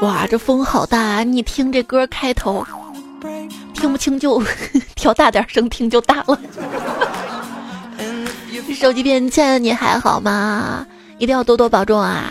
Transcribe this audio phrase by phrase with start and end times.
[0.00, 1.22] 哇，这风好大啊！
[1.22, 2.66] 你听这歌开头，
[3.72, 4.42] 听不清就
[4.96, 6.38] 调大点声，听就大了。
[8.74, 10.86] 手机边，亲爱的你还好吗？
[11.18, 12.24] 一定要多多保重啊！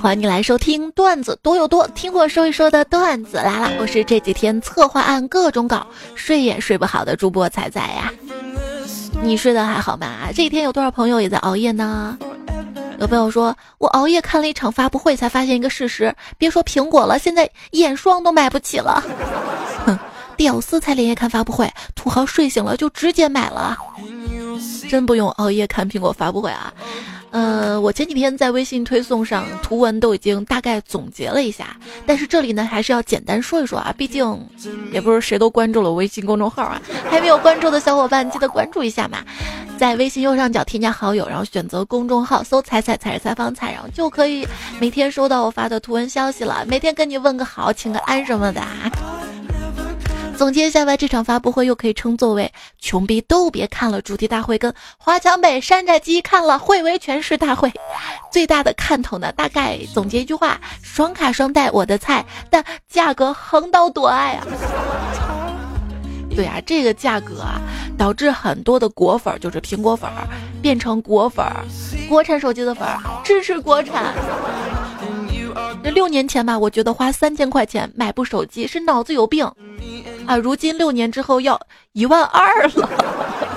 [0.00, 3.72] 欢迎你来收听段子多又多，听我说一说的段子来了。
[3.80, 8.12] 我是这几天策划案各种搞，睡也睡不好的主播彩彩呀。
[9.20, 10.06] 你睡得还好吗？
[10.28, 12.16] 这几天有多少朋友也在熬夜呢？
[12.98, 19.00] 有朋友说，我熬夜看了一场发布会，才发现一个事实：别说苹果了，现在眼霜都买不起了。
[19.86, 19.96] 哼，
[20.36, 23.78] 屌丝才连夜看发布会，土豪睡醒了就直接买了。
[24.90, 26.72] 真不用熬夜看苹果发布会啊。
[27.30, 34.46] 呃，我前几天在微信推送上图文都已经大概总结了一下，但是这里呢还是要简单说一说啊，毕竟
[34.92, 39.18] 也不是谁都关注了微信公众号啊，还没有关注的小伙伴记得关注一下嘛，
[39.78, 44.46] 在微信右上角添加好友，然后选择公众号搜“彩彩彩是采访彩”，然后就可以
[44.80, 48.60] 每天收到我发的图文消息了，每天跟你问个好，请个安什么的。
[48.60, 48.90] 啊
[50.38, 57.72] 总结下来，这场发布会又可以称作为“穷逼都别看了”主题大会，跟华强北山寨机看了会维权势大会。
[58.30, 64.46] 最大的看头呢，大概总结一句话：双卡双待我的菜，但价格横刀夺爱啊！
[66.36, 67.60] 对啊，这个价格啊，
[67.98, 70.08] 导致很多的果粉，就是苹果粉，
[70.62, 71.44] 变成果粉，
[72.08, 72.86] 国产手机的粉，
[73.24, 74.14] 支持国产。
[75.82, 79.50] 这六年前吧，我觉得花三千块钱买部手机是脑子有病。
[80.28, 80.36] 啊！
[80.36, 81.58] 如今六年之后要
[81.94, 82.90] 一万二了，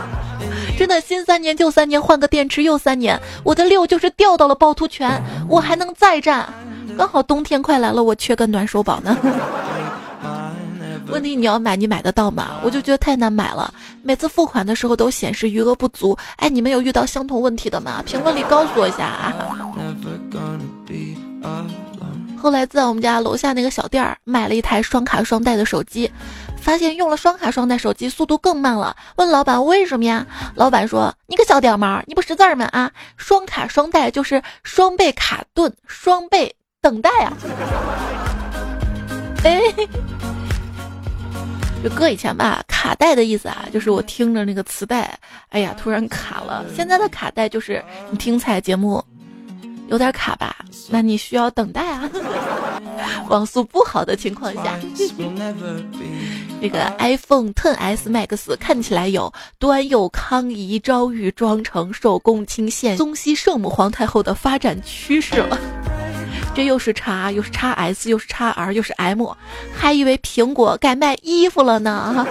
[0.80, 3.20] 真的新三年旧三年，换个电池又三年。
[3.44, 6.48] 我的六就是掉到了趵突泉，我还能再战。
[6.98, 9.18] 刚好冬天快来了，我缺个暖手宝呢。
[11.12, 12.52] 问题你要买，你买得到吗？
[12.64, 16.18] 我就觉得太难买了，每次付款的时候都显示余额不足。
[16.38, 18.02] 哎，你们有遇到相同问题的吗？
[18.06, 19.36] 评论里告诉我一下啊。
[22.38, 26.10] 后来在我们家楼下那个小店儿买了一台双卡双待的手机。
[26.62, 30.26] 发现用了双卡双待手机速度更慢了，问老板为什么呀？
[30.56, 32.66] 老板说：“你个小屌毛，你不识字吗？
[32.72, 37.34] 啊，双卡双待就是双倍卡顿，双倍等待啊。
[39.44, 39.60] ”哎，
[41.84, 45.18] 就搁以前吧，卡带的意思啊，就是我听着那个磁带，
[45.50, 46.64] 哎呀，突然卡了。
[46.76, 49.04] 现在的卡带就是你听彩节目。
[49.88, 50.56] 有点卡吧？
[50.90, 52.10] 那你需要等待啊。
[53.28, 54.80] 网速不好的情况下，
[56.62, 65.58] 这个 iPhone 10s Max 看起来有端佑康仪昭玉庄成寿宫清献宗熙圣母皇太后的发展趋势了。
[66.54, 69.26] 这又是叉，又是叉 S，又是叉 R，又是 M，
[69.74, 72.28] 还以为苹果该卖衣服了呢。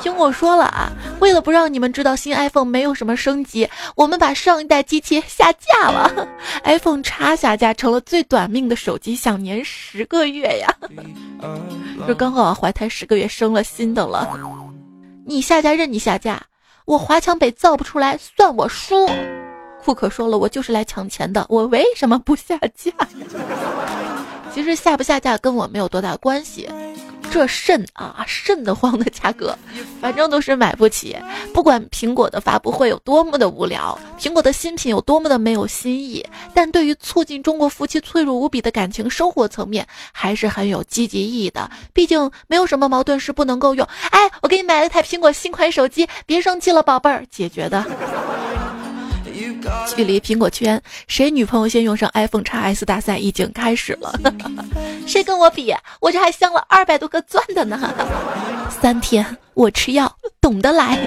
[0.00, 6.28] 听我说了啊，为了不让你们知道新 iPhone 没有什么升级，我们把上一代机器下架了。
[6.64, 10.68] iPhone X 下架成了最短命的手机，享年十个月呀。
[12.06, 14.38] 这 刚好怀胎十个月生了新的了。
[15.24, 16.40] 你下架任你下架，
[16.84, 19.08] 我华强北造不出来算我输。
[19.82, 22.92] 库克说了，我就是来抢钱的，我为什么不下架？
[24.54, 26.68] 其实下不下架跟我没有多大关系。
[27.30, 29.56] 这肾啊，肾得慌的价格，
[30.00, 31.16] 反正都是买不起。
[31.52, 41.70] 不管苹果的发布会有多么的无聊，苹果的新品有多么的没有新意，但对于促进中国夫妻脆弱无比的感情生活层面，还是很有积极意义的。
[41.92, 43.86] 毕竟没有什么矛盾是不能够用。
[44.10, 47.84] 哎，我给你买了台苹果新款手机，别生气了，宝贝儿，解决的。
[49.94, 54.12] 距离苹果圈谁女朋友先用上 iPhone X S 大赛已经开始了，
[55.06, 55.74] 谁跟我比？
[56.00, 57.78] 我这还镶了二百多个钻的呢。
[58.80, 60.98] 三天我吃药，懂得来。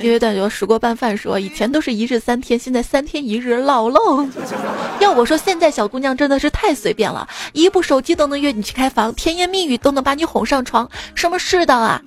[0.00, 4.24] 因为段友时过拌饭说，以前都是一日三天，现在三天一日老喽。
[5.00, 12.00] 要我说，现在小姑娘真的是太随便了，一部手机都能约你去开房，甜言蜜语都能把你哄上床，什么世道啊？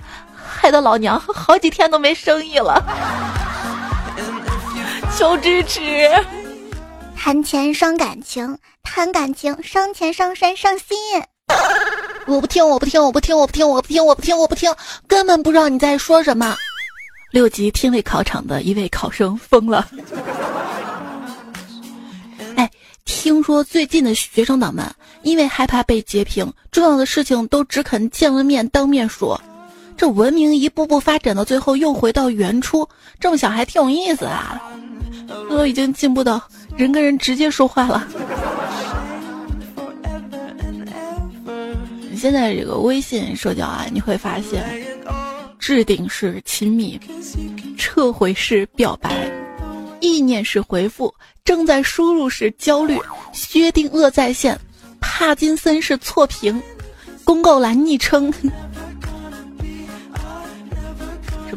[0.54, 2.81] 害得老娘好几天都没生意了。
[5.22, 5.80] 求支持！
[7.16, 10.98] 谈钱伤感情，谈感情伤钱伤身伤心。
[12.25, 14.74] 我不听，我不听，我不听，我不听，我不听，我不听，我不听，
[15.06, 16.57] 根本不知道你在说什么。
[17.31, 19.88] 六级听力考场的一位考生疯了。
[22.56, 22.68] 哎，
[23.06, 24.84] 听说最近的学生党们
[25.22, 29.40] 因为害怕被截屏，重要的事情都只肯见了面当面说。
[30.01, 32.89] 这文明一步步发展到最后又回到原初，
[33.19, 34.59] 这么想还挺有意思啊。
[35.48, 36.42] 都已经进步到
[36.75, 38.07] 人跟人直接说话了。
[42.09, 44.65] 你现在这个微信社交啊，你会发现，
[45.59, 47.00] 置顶是亲密，
[47.77, 49.31] 撤回是表白，
[50.00, 51.13] 意念是回复，
[51.45, 53.00] 正在输入是焦虑，
[53.33, 54.59] 薛定谔在线，
[55.00, 56.59] 帕金森是错评，
[57.24, 58.33] 公告栏昵称。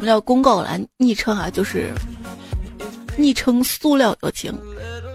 [0.05, 1.49] 什么叫公告栏昵称啊？
[1.49, 1.91] 就是
[3.17, 4.53] 昵称塑料友情，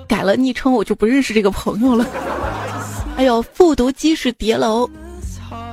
[0.08, 2.04] 改了昵称我就不认识这个朋友了。
[3.14, 4.90] 还有复读机是叠楼，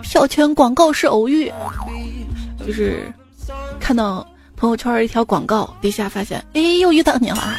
[0.03, 1.51] 票圈广告是偶遇，
[2.63, 3.11] 就是
[3.79, 4.23] 看到
[4.55, 7.55] 朋友圈一条广告，底下发现哎又遇到你了。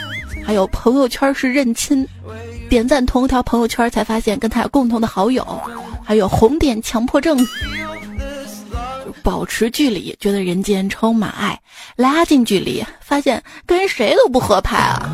[0.46, 2.06] 还有朋友圈是认亲，
[2.70, 5.44] 点赞同一条朋友圈才发现跟他有共同的好友。
[6.04, 7.37] 还有红点强迫症。
[9.22, 11.56] 保持距离，觉得人间充满爱；
[11.96, 15.10] 拉近距离，发现跟谁都不合拍啊。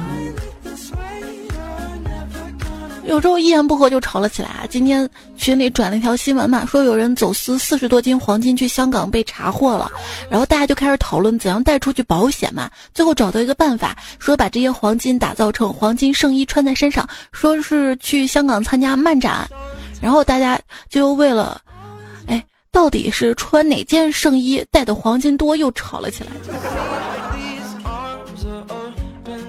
[3.06, 4.64] 有时候一言不合就吵了起来啊。
[4.70, 9.92] 今天群里转了一条新闻嘛，说有人走私四十多斤黄金去香港被查获了，
[10.30, 12.70] 然后大家就开始讨论怎样带出去保险嘛。
[12.94, 19.46] 最后找到一个办法，说把这些黄金打造成黄金圣衣穿在身上，说是去香港参加漫展，
[20.00, 20.58] 然后大家
[20.88, 21.60] 就为了。
[22.74, 26.30] 到底是穿哪件圣衣带的黄金多，又吵了起来。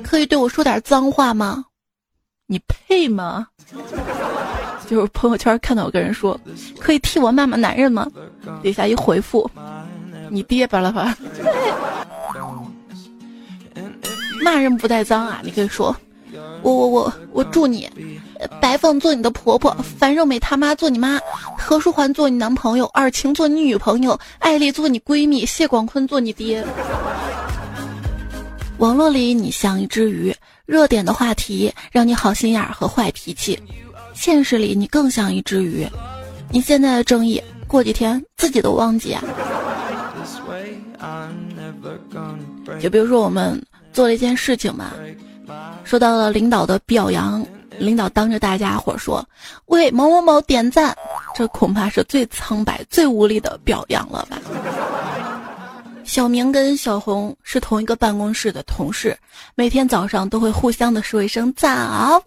[0.03, 1.65] 可以对我说点脏话吗？
[2.45, 3.47] 你配吗？
[4.87, 6.39] 就是朋友圈看到有个人说，
[6.79, 8.07] 可以替我骂骂男人吗？
[8.61, 9.49] 底下一回复，
[10.29, 11.17] 你爹巴了吧？
[14.43, 15.95] 骂人不带脏啊，你可以说。
[16.65, 17.87] 我我我我祝你，
[18.59, 21.19] 白凤做你的婆婆，樊胜美他妈做你妈，
[21.55, 26.65] 何书桓做你男朋友，尔晴做你女朋友，艾丽做你闺蜜，谢广坤做你爹。
[28.79, 30.35] 网络里你像一只鱼，
[30.65, 33.55] 热点的话题让你好心眼和坏脾气；
[34.15, 35.87] 现实里你更像一只鱼，
[36.49, 39.23] 你现在的正义，过几天自己都忘记啊。
[42.81, 43.63] 就比如说我们
[43.93, 44.93] 做了一件事情嘛。
[45.85, 47.45] 收到了领导的表扬，
[47.77, 49.25] 领导当着大家伙说
[49.67, 50.93] ：“为某某某点赞。”
[51.33, 54.37] 这恐怕是最苍白、最无力的表扬了吧？
[56.03, 59.17] 小明跟小红是同一个办公室的同事，
[59.55, 62.21] 每天早上都会互相的说一声早。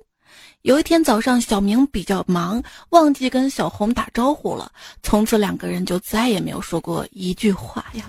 [0.63, 4.71] 有一天早上，小明比较忙，忘记跟小红打招呼了，
[5.03, 8.05] 从此两个人就再也没有说过一句话呀。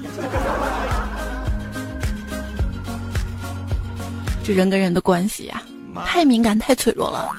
[4.54, 5.62] 人跟人的关系呀，
[6.06, 7.30] 太敏感太脆弱了。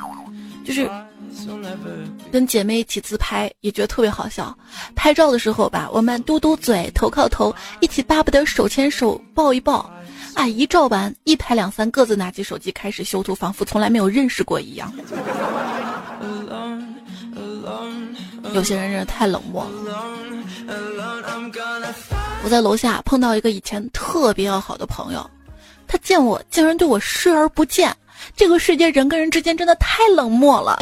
[0.64, 0.88] 就是
[2.30, 4.56] 跟姐妹一起自拍，也觉得特别好笑。
[4.94, 9.90] 拍照的时候吧，我们嘟嘟嘴，头靠头，一起巴不得手牵手抱一抱。
[10.34, 14.92] 啊，一照完，一拍两三，各自拿起手机开始修图，仿佛从来没有认识过一样。
[18.54, 19.66] 有些人真的太冷漠。
[22.44, 25.28] 我在楼下碰到一个以前特别要好的朋友。
[25.90, 27.92] 他见我竟然对我视而不见，
[28.36, 30.78] 这个世界人跟人之间真的太冷漠了。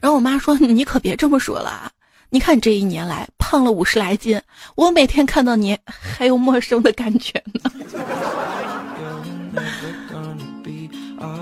[0.00, 1.90] 然后我妈说：“你可别这么说了啊，
[2.30, 4.40] 你看你这一年来胖了五十来斤，
[4.76, 7.70] 我每天看到你还有陌生的感觉呢。”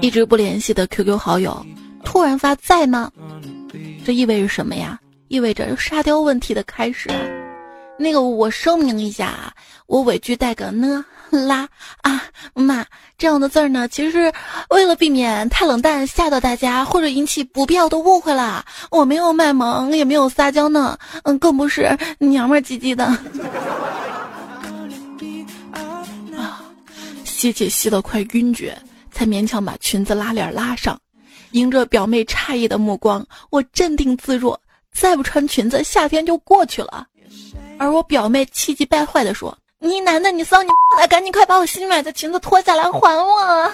[0.03, 1.65] 一直不联系的 QQ 好友
[2.03, 3.13] 突然发在吗？
[4.05, 4.99] 这意味着什么呀？
[5.29, 7.09] 意味着沙雕问题的开始。
[7.97, 9.55] 那个我声明一下啊，
[9.87, 11.05] 我尾句带个呢。
[11.47, 11.69] 拉
[12.03, 12.23] 啊
[12.55, 12.85] 妈
[13.17, 14.33] 这样的字儿呢，其实是
[14.71, 18.65] 为了避免太冷淡吓到大家，或者引起不必要的误会啦。
[18.91, 23.05] 我没有卖萌，也没有撒娇呢，嗯，更不是娘们唧唧的。
[26.37, 26.65] 啊，
[27.25, 28.77] 吸气吸得快晕厥，
[29.13, 30.99] 才勉强把裙子拉链拉上。
[31.53, 34.61] 迎着表妹诧异的目光，我镇定自若，
[34.93, 37.07] 再不穿裙子，夏天就过去了。
[37.79, 39.57] 而我表妹气急败坏地说。
[39.83, 40.69] 你男的，你骚你
[40.99, 43.73] 来，赶紧快把我新买的裙子脱下来还我！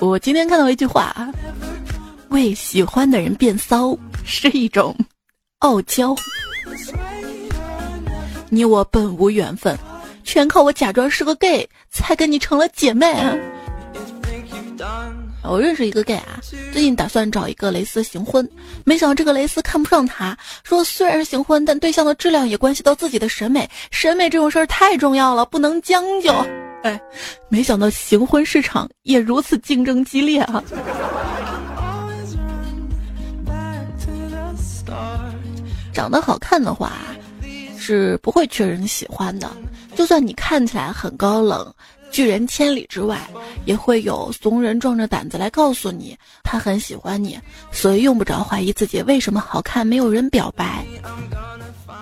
[0.00, 1.32] 我今天看到一句话啊，
[2.30, 4.92] 为喜欢的人变骚是一种
[5.60, 6.16] 傲娇。
[8.50, 9.78] 你我本无缘分，
[10.24, 13.14] 全靠我假装是个 gay 才跟你成了姐妹。
[15.42, 16.38] 我认识一个 gay 啊，
[16.72, 18.46] 最近打算找一个蕾丝行婚，
[18.84, 26.32] 没想到这个蕾丝看不上他，说虽然是行婚，但对象的质量也关系到自己的审美，审美这种事儿太重要了，不能将就。
[26.82, 27.00] 哎，
[27.48, 30.62] 没想到行婚市场也如此竞争激烈啊！
[35.92, 36.92] 长得好看的话，
[37.76, 39.50] 是不会缺人喜欢的，
[39.96, 41.74] 就算你看起来很高冷。
[42.10, 43.20] 拒人千里之外，
[43.64, 47.38] 也会有怂人壮着胆子来告诉你他很喜欢你，
[47.70, 50.84] 所以用不着怀疑自己为什么好看没有人表白，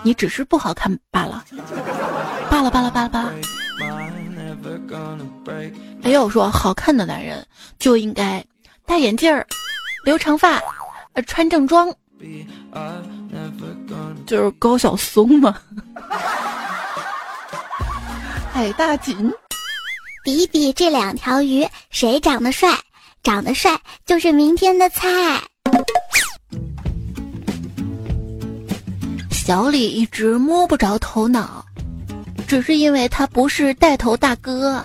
[0.02, 1.44] 你只是不好看罢了，
[2.50, 3.32] 罢了罢了罢了罢了。
[6.02, 7.46] 哎呦，说好看的男人
[7.78, 8.44] 就应该
[8.84, 9.46] 戴眼镜儿、
[10.04, 10.62] 留长发、
[11.12, 11.92] 呃穿正装，
[14.26, 15.56] 就是高晓松嘛。
[18.52, 19.32] 海大锦，
[20.26, 22.68] 比比这两条鱼谁长得帅？
[23.23, 25.40] 长得帅就是明天的菜。
[29.30, 31.64] 小李一直摸不着头脑，
[32.49, 34.83] 只是因为他不是带头大哥。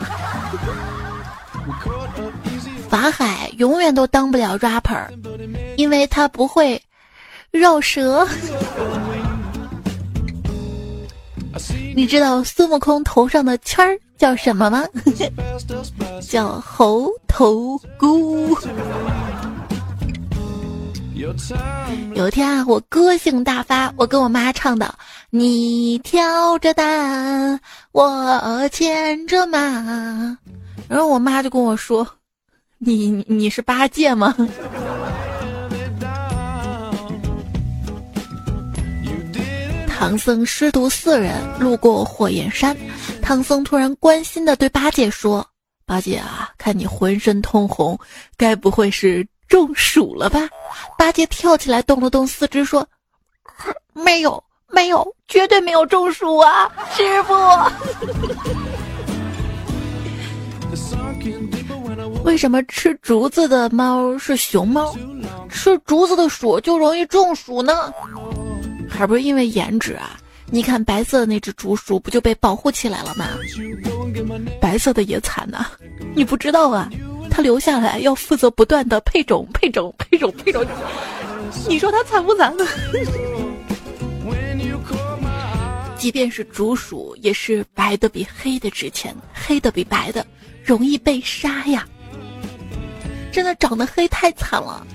[2.88, 5.08] 法海永远都当不了 rapper，
[5.76, 6.80] 因为他不会
[7.50, 8.28] 绕舌。
[11.96, 14.84] 你知道孙悟空头上的圈儿叫什么吗？
[16.22, 18.56] 叫猴头菇。
[22.13, 24.94] 有一天啊，我歌性大发，我跟我妈唱的
[25.32, 27.60] ：“你挑着担，
[27.94, 29.58] 我牵着马。”
[30.88, 32.08] 然后我妈就跟我说
[32.78, 34.36] ：“你你是八戒吗？”
[40.01, 42.75] 唐僧师徒四人路过火焰山，
[43.22, 45.46] 唐僧突然关心的对八戒说
[45.86, 47.96] ：“八戒啊，看你浑身通红，
[48.36, 50.50] 该不会是中暑了吧？”
[50.98, 52.84] 八戒跳起来动了动四肢说
[53.93, 57.36] ：“没有，没有，绝对没有中暑啊，师傅。”
[62.25, 64.96] 为什么吃竹子的猫是熊猫，
[65.48, 67.93] 吃竹子的鼠就容易中暑呢？
[68.92, 70.20] 还不是因为颜值啊！
[70.54, 73.26] 你看白色的那只竹鼠不就被保护起来了吗？
[74.60, 75.66] 白色的也惨呐，
[76.14, 76.90] 你不知道啊，
[77.30, 80.66] 它留下来要负责不断的配种、配种、配种、配种。
[81.68, 82.66] 你说它惨不惨呢？
[85.98, 90.26] 即便是竹鼠，也是白的比黑的值钱，黑的比白的
[90.64, 91.88] 容易被杀呀！
[93.32, 94.86] 真的长得黑太惨了。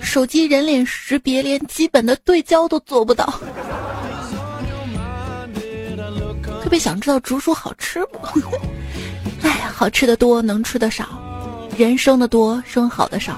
[0.00, 3.24] 手机人脸识别连基本的对焦都做不到，
[6.62, 8.18] 特别想知道竹鼠好吃不？
[9.46, 11.04] 哎，好吃的多，能吃的少；
[11.76, 13.36] 人生的多，生好的少。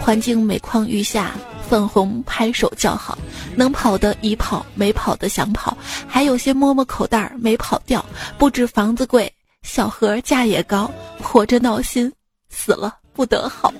[0.00, 1.32] 环境每况愈下，
[1.68, 3.18] 粉红拍手叫好。
[3.56, 8.04] 能跑的已跑，没跑的想跑，还有些摸摸口袋没跑掉。
[8.38, 10.90] 不止房子贵，小盒价也高。
[11.20, 12.12] 活着闹心，
[12.48, 13.72] 死了不得好。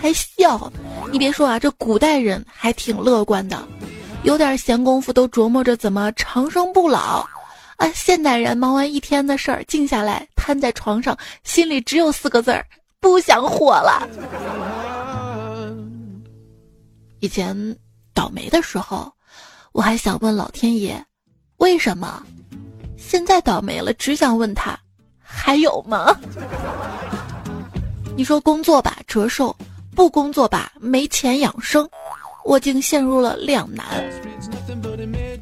[0.00, 0.70] 还笑，
[1.10, 3.62] 你别说啊，这古代人还挺乐观的，
[4.22, 7.26] 有点闲工夫都琢磨着怎么长生不老。
[7.76, 12.66] 啊，现代人忙完一天的事儿，静下来瘫在床上，心里只有四个字儿：
[13.00, 14.08] 不想活了。
[17.20, 17.76] 以前
[18.12, 19.12] 倒霉的时候，
[19.72, 21.00] 我还想问老天爷，
[21.58, 22.20] 为什么？
[22.96, 24.76] 现在倒霉了，只想问他，
[25.20, 26.16] 还有吗？
[28.16, 29.54] 你说工作吧，折寿。
[29.98, 31.90] 不工作吧，没钱养生，
[32.44, 33.84] 我竟陷入了两难。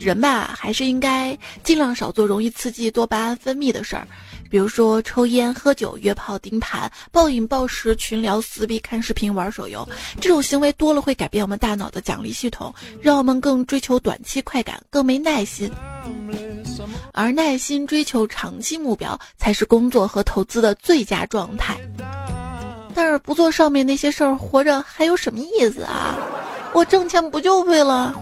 [0.01, 4.09] 人吧，还是应该尽量少做容易刺激多巴胺分泌的事儿，
[4.49, 9.87] 比如说抽烟、喝酒、约炮、盯盘、暴饮暴食、群聊、撕逼、看视频、玩手游。
[10.23, 15.71] 这种行为多了会改变我们大脑的奖励系统，让我们更追求短期快感，更没耐心。
[17.13, 21.77] 而耐心追求长期目标，才是工作和投资的最佳状态。
[22.97, 26.17] 但是不做上面那些事儿，活着还有什么意思啊？
[26.73, 28.15] 我挣钱不就为了？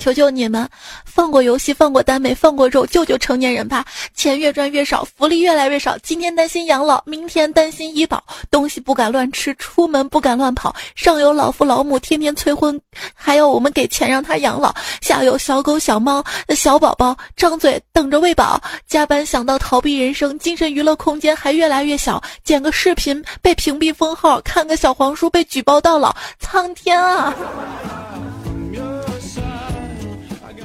[0.00, 0.66] 求求你们，
[1.04, 3.84] 放过游戏，放过耽美，放过肉，救救成年人吧！
[4.14, 5.96] 钱越赚越少，福利越来越少。
[5.98, 10.74] 今天担心养老，明天担心医保，东西不敢乱吃，出门不敢乱跑。
[10.96, 12.80] 上有老父老母天天催婚，
[13.14, 16.24] 还要我们给钱让他养老；下有小狗小猫
[16.56, 18.60] 小宝宝张嘴等着喂饱。
[18.86, 22.22] 加班想到逃避人生，精神娱乐空间还越来越小。
[22.42, 26.16] 剪个视频被屏蔽封号，看个小黄书被举报到老。
[26.38, 27.34] 苍天啊！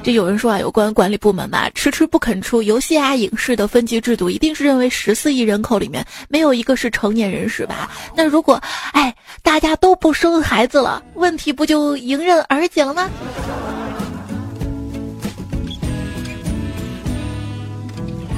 [0.06, 7.90] 就有人说啊，有关管理部门嘛，迟迟不肯出游戏啊、影视的分级制度，一定是认为十四亿人口里面没有一个是成年人是吧？
[8.14, 13.10] 那如果，哎，大家都不生孩子了，问题不就迎刃而解了吗？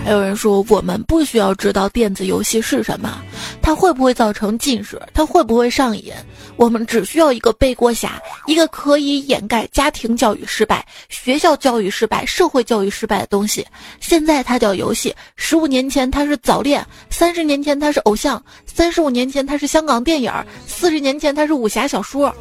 [0.08, 3.22] 还有人说，我们不需要知道电子游戏是什么，
[3.60, 6.10] 它会不会造成近视，它会不会上瘾，
[6.56, 13.66] 我们只需要一个背锅侠，一个可以掩盖家庭教育失败、学校教育失败、社会教育失败的东西。
[14.00, 20.32] 现在它叫游戏，十五年前它是早恋，三十年前它是偶像，三十五年前它是香港电影，
[20.66, 22.34] 四十年前它是武侠小说。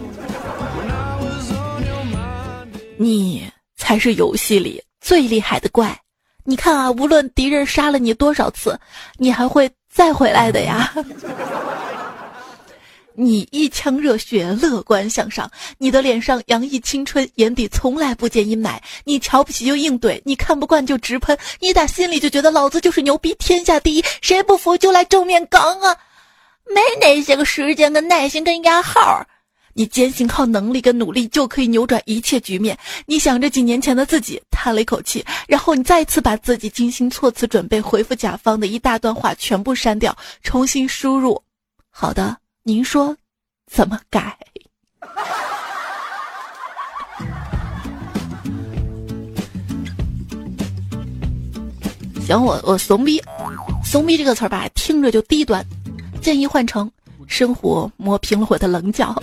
[2.95, 3.43] 你
[3.75, 5.93] 才是游戏里最厉害的怪。
[6.49, 8.79] 你看啊，无论敌人杀了你多少次，
[9.17, 10.93] 你还会再回来的呀。
[13.19, 18.79] 你一腔热血，乐观向上，你的脸上洋溢青春，眼底从来不见阴霾。
[19.03, 25.97] 你瞧不起就硬怼，你看不惯就直喷，你打心里就觉得老子就是牛逼，天下第一，谁不服就来正面刚啊！
[26.73, 29.21] 没那些个时间跟耐心跟压号，
[29.77, 32.75] 你坚信靠能力跟努力就可以扭转一切局面。
[33.05, 41.39] 你想着几年前的自己，叹了一口气，然后你再次把自己精心措辞准备回复甲方的一大段话全部删掉，重新输入。
[41.91, 42.35] 好的。
[42.63, 43.15] 您说，
[43.71, 44.37] 怎么改？
[52.27, 53.21] 行，我我怂逼，
[53.85, 55.65] 怂逼这个词儿吧，听着就低端。
[56.21, 56.91] 建议换成
[57.27, 59.15] 生活磨平了我的棱角，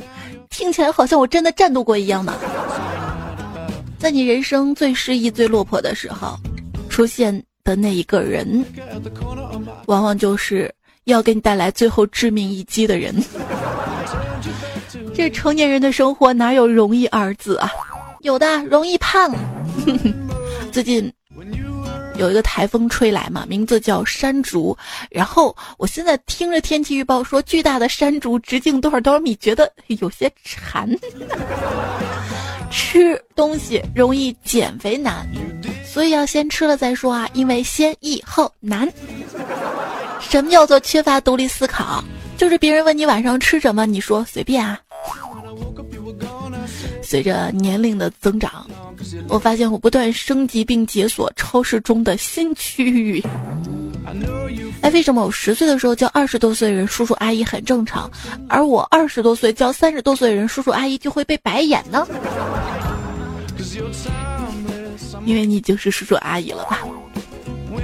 [0.50, 2.34] 听起来好像我真的战斗过一样呢。
[3.99, 6.38] 在你人生最失意、最落魄的时候，
[6.88, 8.64] 出现的那一个人，
[9.87, 10.73] 往往就是。
[11.04, 13.14] 要给你带来最后致命一击的人，
[15.14, 17.70] 这成年人的生活哪有容易二字啊？
[18.20, 19.30] 有的容易胖。
[20.73, 21.12] 最近
[22.16, 24.76] 有一个台风吹来嘛，名字叫山竹。
[25.11, 30.88] 然后我现在听着天气预报说，巨大的山竹直径多少多少米，觉得有些馋。
[32.71, 35.26] 吃东西容易减肥难，
[35.87, 38.92] 所以要先吃了再说啊，因为先易后难。
[40.21, 42.02] 什么叫做缺乏独立思考？
[42.37, 44.80] 就是别人问你晚上吃什么，你说随便啊。
[47.04, 48.66] 随着年龄的增长，
[49.28, 53.23] 我发现我不断升级并解锁超市中的新区域。
[54.80, 58.11] 哎，为什么我十岁的时候叫二十多岁人叔叔阿姨很正常，
[58.49, 62.06] 而我二十多岁叫三十多岁人叔叔阿姨就会被白眼呢？
[65.25, 66.80] 因为你已经是叔叔阿姨了吧？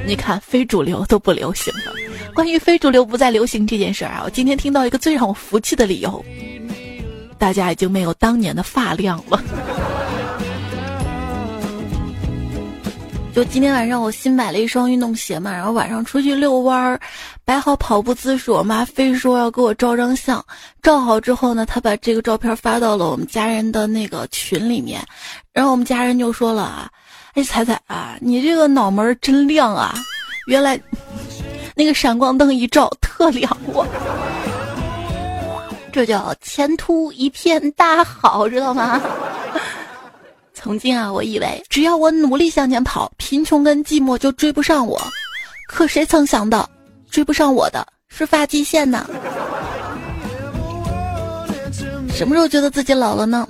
[0.06, 1.92] 你看，非主流都不流行了。
[2.34, 6.24] 关于非主流不再流行这件事儿啊，我今天听到一个最让我服气的理由：
[7.40, 9.42] 大家已经没有当年的发量了。
[13.32, 17.00] 就今天晚上我新买了一双运动鞋嘛，然后晚上出去遛弯儿，
[17.44, 20.44] 摆好跑步姿势，我妈非说要给我照张相。
[20.82, 25.00] 照好之后呢，她把这个照片发到了我们家人的那个群里面，
[25.54, 26.90] 然后我们家人就说了啊
[27.32, 29.94] ：“哎，彩彩啊，你这个脑门真亮啊，
[30.46, 30.78] 原来。”
[31.76, 33.86] 那个闪光灯一照，特亮我，
[35.92, 39.00] 这叫前途一片大好，知道吗？
[40.54, 45.00] 曾经啊，我以为只要我努力向前跑，贫穷跟寂寞就追不上我。
[45.68, 46.68] 可谁曾想到，
[47.10, 49.08] 追不上我的是发际线呢？
[52.12, 53.48] 什么时候觉得自己老了呢？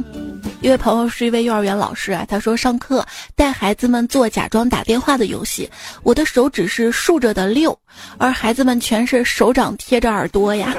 [0.63, 5.69] 一位朋友是一位幼儿园老师啊，他说上课带孩子们做假装打电话的游戏，
[6.03, 7.77] 我的手指是竖着的六，
[8.19, 10.75] 而孩子们全是手掌贴着耳朵呀。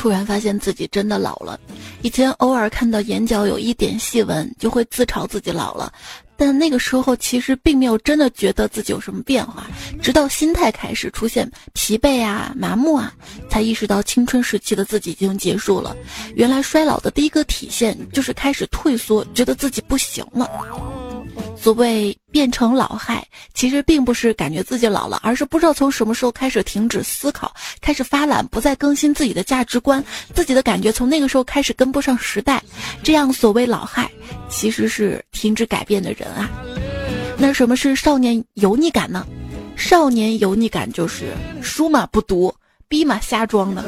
[0.00, 1.60] 突然发现自己真的老了，
[2.00, 5.92] 以前偶尔看到眼角有一点细纹，就会自嘲自己老了。
[6.38, 9.66] 但那个时候其实并没有真的觉得自己有什么变化，
[10.00, 13.12] 直到心态开始出现疲惫啊、麻木啊，
[13.50, 15.94] 才意识到青春时期的自己已经结束了。
[16.34, 21.09] 原来衰老的第一个体现就是开始退缩，觉得自己不行了。
[21.56, 30.02] 所谓变成老害，其实并不是感觉自己老了，而是不知道从什么时候开始停止思考，开始发懒，不再更新自己的价值观，
[30.34, 32.62] 自己的感觉从那个时候开始跟不上时代。
[33.02, 34.10] 这样所谓老害，
[34.48, 36.48] 其实是停止改变的人啊。
[37.36, 39.26] 那什么是少年油腻感呢？
[39.76, 42.54] 少年油腻感就是书嘛不读，
[42.88, 43.84] 逼嘛瞎装的。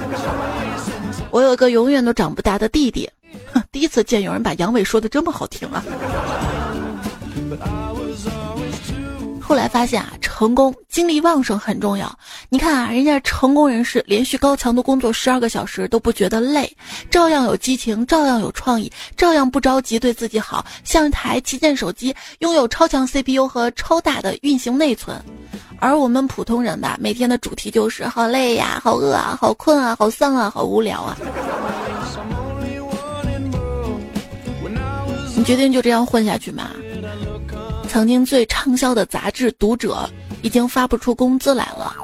[1.30, 3.08] 我有个永远都长不大的弟弟，
[3.52, 5.82] 哼，第一次见有人把阳痿说的这么好听啊。
[9.40, 12.10] 后来发现啊，成功精力旺盛很重要。
[12.48, 16.74] 你看啊，人家成功人士连续高强度工作十二个小时都不觉得累，
[17.10, 25.20] 照样有激情，照样有创意，照样不着急对自己好，像一台旗舰手机，拥有超强 CPU 和超大的运行内存。
[25.78, 31.18] 而我们普通人吧，每天的主题就是好累呀，好饿啊，好困啊，好丧啊，好无聊啊。
[35.34, 36.70] 你决定就这样混下去吗？
[37.92, 40.08] 曾经最畅销的杂志《读者》
[40.40, 41.94] 已经发不出工资来了，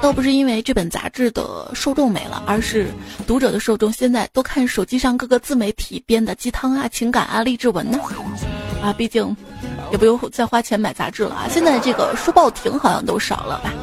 [0.00, 2.84] 倒不是因为这本杂志的受众没了，而是
[3.26, 7.98] 《读者》的受众现在都看手机上各个自媒体编的鸡汤啊、情感啊、励志文呢。
[8.80, 9.36] 啊，毕竟
[9.90, 11.48] 也不用再花钱买杂志了啊。
[11.50, 13.74] 现在这个书报亭好像都少了吧？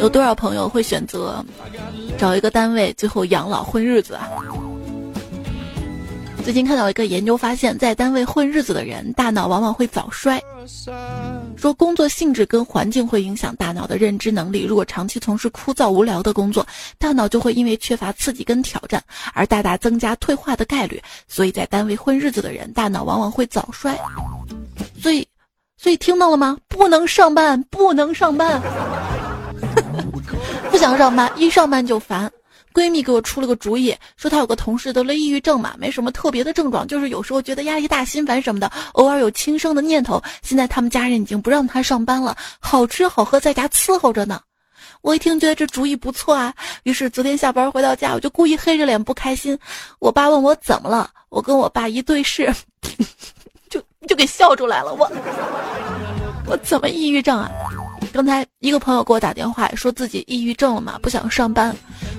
[0.00, 1.44] 有多少朋友会选择
[2.18, 4.28] 找一个单位最后养老混日子啊？
[6.50, 10.42] 最近看到一个研究发现，在单位混日子的人，大脑往往会早衰。
[11.56, 14.64] 说工作性质跟环境会影响大脑的认知能力。
[14.64, 16.66] 如果长期从事枯燥无聊的工作，
[16.98, 19.00] 大脑就会因为缺乏刺激跟挑战
[19.32, 21.00] 而大大增加退化的概率。
[21.28, 23.96] 所以在单位混日子的人，大脑往往会早衰。
[25.00, 25.24] 所以，
[25.76, 26.58] 所以听到了吗？
[26.66, 28.60] 不能上班，不能上班，
[30.68, 32.28] 不想上班，一上班就烦。
[32.72, 40.22] 闺蜜给我出了个主意，说她有个同事得了抑郁症嘛，没什么特别的症状，就是有时候觉得压力大、心烦什么的，偶尔有轻生的念头。
[40.42, 44.40] 现在他们家人已经不让她上班了，好吃好喝在家伺候着呢。
[45.02, 49.58] 我一听觉得这主意不错啊，于是昨天下班回到家，我就故意黑着脸不开心。
[49.98, 52.54] 我爸问我怎么了，我跟我爸一对视，
[53.70, 54.92] 就就给笑出来了。
[54.92, 55.10] 我
[56.46, 57.50] 我怎么抑郁症啊？
[58.12, 61.74] 刚才一个朋友给我打电话，说自己抑郁症了嘛，不想上班，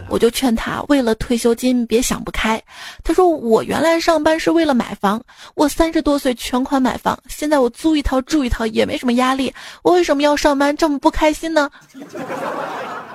[0.09, 2.61] 我就劝他为了退休金别想不开。
[3.03, 5.21] 他说我原来上班是为了买房，
[5.53, 11.69] 我三十多岁全款买房，现在我租一套住一套也没什么压力，我为什么要上班这么不开心呢？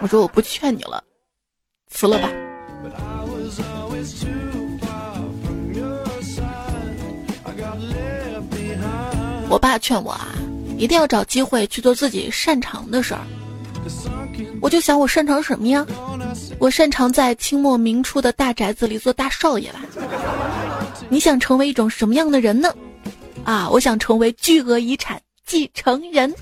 [0.00, 1.02] 我说我不劝你了，
[1.90, 2.30] 辞了吧。
[9.48, 10.34] 我爸劝我啊。
[10.78, 13.20] 一定要找机会去做自己擅长的事儿。
[14.60, 15.86] 我就想，我擅长什么呀？
[16.58, 19.80] 我擅长在清末明初的大宅子里做大少爷吧。
[21.08, 22.74] 你想成为一种什么样的人呢？
[23.44, 26.34] 啊，我想成为巨额遗产继承人。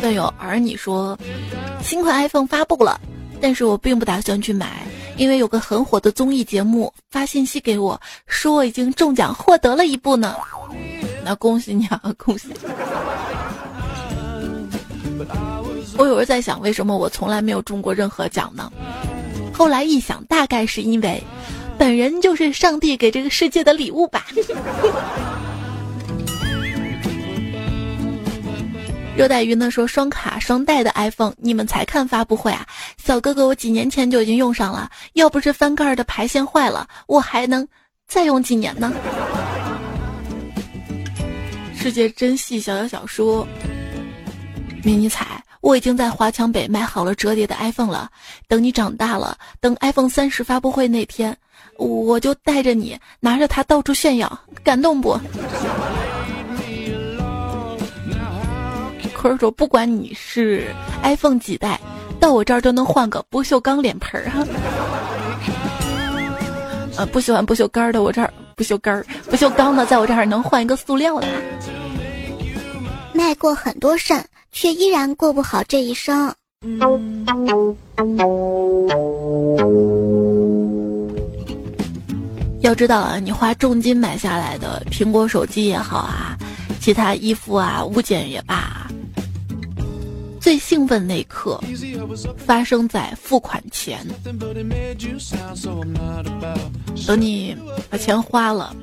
[0.00, 1.16] 段友儿你说，
[1.82, 3.00] 新款 iPhone 发布了，
[3.40, 4.84] 但是我并不打算去买。
[5.16, 10.36] 因为有个很火的综艺节目发信息给我，说我已经中奖获得了一部呢，
[11.24, 12.48] 那恭喜你啊， 恭喜！
[15.98, 18.72] 我有时在想，为什么我从来没有中过任何奖呢？
[19.52, 21.22] 后来一想，大概是因为，
[21.78, 24.26] 本人就是上帝给这个世界的礼物吧。
[29.14, 32.66] 热带鱼呢说双卡双待的 iPhone，你们才看发布会啊？
[32.96, 37.66] 小哥哥，我几年前就已经用上了，要不是翻盖的排线坏了，我还能
[38.08, 38.90] 再用几年呢。
[41.76, 43.46] 世界真细，小小小说，
[44.82, 48.08] 迷你彩，我已经在华强北买好了折叠的 iPhone 了。
[48.48, 51.36] 等你长大了，等 iPhone 三十发布会那天，
[51.76, 55.20] 我就带着你拿着它到处炫耀，感动不？
[59.22, 60.66] 坤说：“不管你是
[61.04, 61.80] iPhone 几代，
[62.18, 64.44] 到我这儿都能换个不锈钢脸盆儿哈。
[66.96, 71.28] 呃，不喜欢不锈钢的，我这儿不锈钢儿，不锈钢的，在我这儿能换一个塑料的。
[73.12, 76.34] 迈过很多山，却依然过不好这一生。
[82.60, 86.36] 要知道啊，你花重金买下来的苹果手机也好啊，
[86.80, 88.80] 其他衣服啊、物件也罢。”
[90.42, 91.62] 最兴奋那一刻，
[92.36, 94.04] 发生在付款前。
[97.06, 97.56] 等你
[97.88, 98.74] 把钱花了，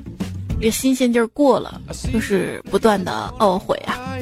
[0.58, 1.78] 这新鲜劲儿过了，
[2.10, 4.16] 就是不断的懊悔啊。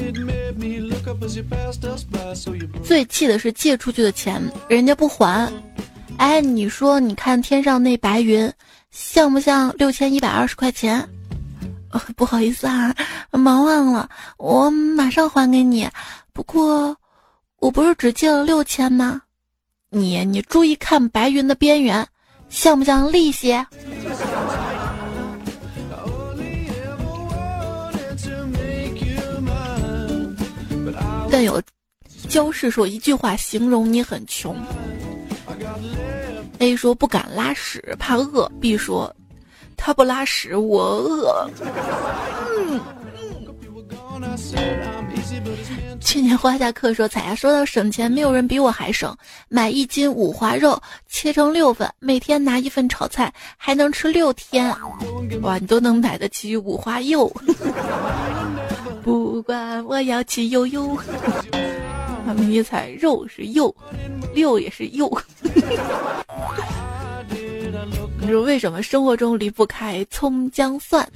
[2.83, 5.49] 最气的是借出去的钱，人家不还。
[6.17, 8.51] 哎，你说，你看天上那白云，
[8.91, 11.07] 像不像六千一百二十块钱？
[12.17, 12.93] 不好意思啊，
[13.31, 15.87] 忙忘了，我马上还给你。
[16.33, 16.93] 不过。
[17.59, 19.21] 我不是只借了六千吗？
[19.89, 22.07] 你你注意看白云的边缘，
[22.47, 23.53] 像不像利息？
[31.31, 31.61] 但有
[32.27, 34.55] 焦氏说一句话形容你很穷。
[36.59, 39.15] A 说不敢拉屎怕饿，B 说
[39.75, 41.49] 他不拉屎我饿。
[42.67, 42.79] 嗯。
[45.99, 49.15] 去年花下课说：“彩呀，说到省钱，没有人比我还省。
[49.47, 54.73] 买一斤五花肉，切成六份，每天拿一份炒菜，还能吃六天。
[55.41, 57.31] 哇，你都能买得起五花肉。
[59.03, 60.97] 不管我要去悠悠，
[62.35, 63.75] 迷彩肉是肉，
[64.33, 65.15] 六也是肉。
[68.29, 71.09] 你说为什么生活中离不开葱姜蒜？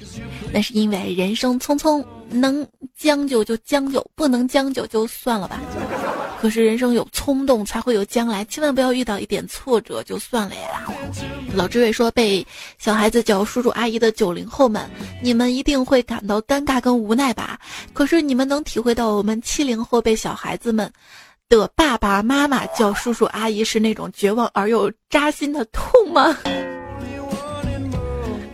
[0.52, 5.62] 那是因为人生匆匆。”能将就就将就，不能将就就算了吧。
[6.42, 10.92] 可是人生有冲动才会有将来，千万不要遇到一点挫折就算了呀。
[11.54, 12.44] 老志伟说，被
[12.80, 14.90] 小孩子叫叔叔阿姨的九零后们，
[15.22, 17.60] 你们一定会感到尴尬跟无奈吧？
[17.94, 20.92] 可是你们能体会到我们七零后被小孩子们。
[21.50, 26.36] 的爸爸妈妈叫叔叔阿姨是那种绝望而又扎心的痛吗？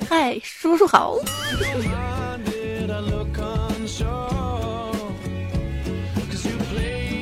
[0.09, 1.15] 嗨，叔叔好。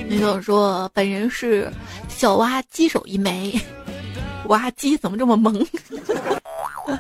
[0.07, 1.69] 女友说：“本人是
[2.07, 3.53] 小蛙鸡手一枚，
[4.47, 5.67] 挖鸡怎么这么萌？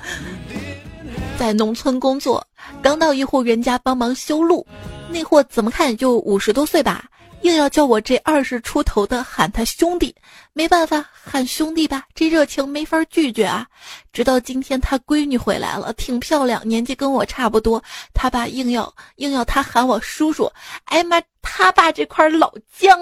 [1.39, 2.45] 在农村工作，
[2.81, 4.67] 刚到一户人家帮忙修路，
[5.09, 7.05] 那货怎么看也就五十多岁吧。”
[7.41, 10.13] 硬要叫我这二十出头的喊他兄弟，
[10.53, 13.65] 没办法喊兄弟吧，这热情没法拒绝啊。
[14.11, 17.81] 直到今天他闺女回来了，挺漂亮，年纪跟我差不多，
[18.13, 20.51] 他爸硬要硬要他喊我叔叔，
[20.85, 22.99] 哎妈，他爸这块老姜。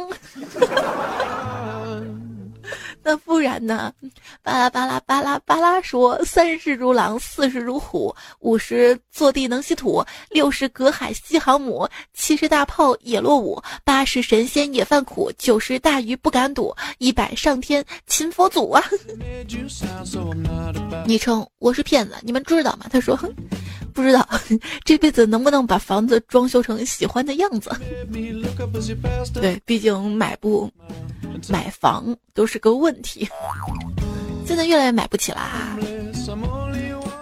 [3.07, 3.93] 那不然呢？
[4.41, 18.83] 巴拉巴拉巴拉巴拉说：三十如狼，四十如虎，五十坐地能吸土，六十隔海吸航母，七十大炮也落伍，八十神仙也犯苦，九十大鱼不敢赌，一百上天擒佛祖啊！
[21.05, 22.87] 昵称我是骗子，你们知道吗？
[22.91, 23.15] 他说。
[23.95, 24.27] 不知道
[24.83, 27.71] 这辈子能不能把房子装修成喜欢的样子。
[29.33, 30.69] 对，毕竟买不
[31.47, 33.27] 买房都是个问题。
[34.45, 35.77] 现在越来越买不起啦。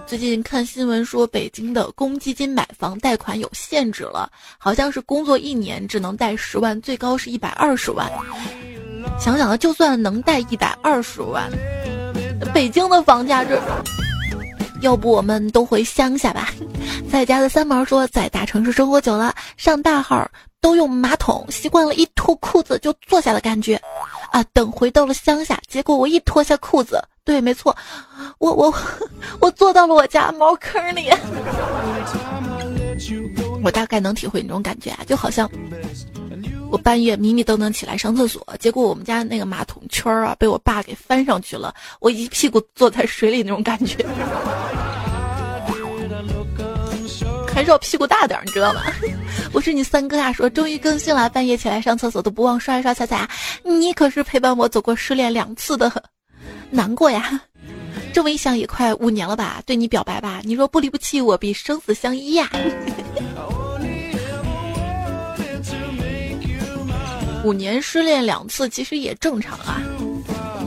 [0.08, 8.12] 最近看新闻说，北京的公积金买房贷款有限制了，好像是工作一年只能贷十万，最高是一百二十万。
[9.20, 11.52] 想想啊，就算能贷一百二十万，
[12.52, 13.62] 北京的房价这。
[14.84, 16.50] 要不我们都回乡下吧。
[17.10, 23.80] 在家的三毛说，在大城市生活久了，上大号都用马桶，习惯了一脱裤子就坐下的感觉。
[24.32, 27.76] 啊，等回到了乡下，结果我一脱下裤子，对，没错，
[28.40, 28.74] 我我
[29.40, 31.10] 我坐到了我家茅坑里。
[33.64, 35.50] 我大概能体会那种感觉啊，就好像。
[36.74, 44.04] 我半夜迷迷瞪瞪起来上厕所，结果我们家那个马桶圈儿啊被我爸给翻上去了，我一屁股坐在水里那种感觉，
[47.54, 48.82] 还是要屁股大点儿，你知道吗？
[49.54, 53.30] 我是你三哥呀，说终于更新了，半夜起来上厕所都不忘刷一刷彩彩，
[53.62, 55.92] 你可是陪伴我走过失恋两次的
[56.72, 57.40] 难过呀。
[58.12, 62.50] 这么一想也快五年了吧，对你表白吧，你若不离不弃我，比生死相依呀。
[67.44, 69.82] 五年失恋两次，其实也正常啊。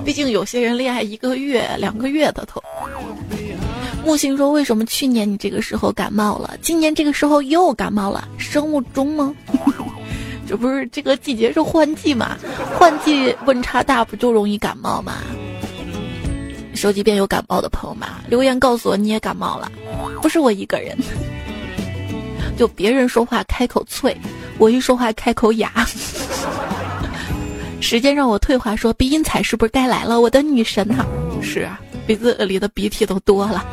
[0.05, 2.63] 毕竟有些人恋爱一个月、两个月的都。
[4.05, 8.29] 木星说：“为什么去年你这个时候感冒了，今年这个时候又感冒了？
[8.39, 9.35] 生物钟吗？
[10.47, 12.37] 这不是这个季节是换季嘛？
[12.79, 15.15] 换季温差大，不就容易感冒吗？”
[16.73, 19.73] 手机边有感冒的朋友们，留言告诉我你也感冒了，
[20.23, 20.97] 不是我一个人。
[22.57, 24.17] 就别人说话开口脆，
[24.59, 25.73] 我一说话开口哑。
[27.87, 30.21] 时间让我退化，说鼻音彩是不是该来了？
[30.21, 31.07] 我的女神啊！
[31.41, 33.65] 是啊，鼻子里的鼻涕都多了。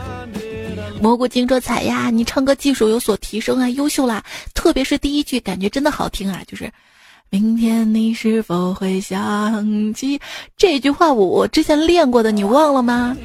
[1.02, 4.23] 蘑菇金捉彩呀，你唱歌技术有所提升啊，优秀啦！
[4.54, 6.71] 特别是第一句，感觉真的好听啊，就是
[7.32, 10.21] “明天你是否会想起”
[10.56, 13.17] 这句话，我我之前练过的，你忘了吗？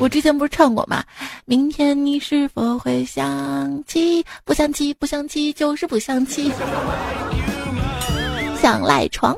[0.00, 1.04] 我之前不是唱过吗？
[1.44, 4.26] 明天你是否会想起？
[4.44, 6.50] 不想起，不想起，就是不想起。
[8.60, 9.36] 想赖床。